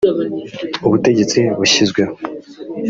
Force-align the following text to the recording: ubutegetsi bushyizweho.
ubutegetsi 0.85 1.39
bushyizweho. 1.59 2.13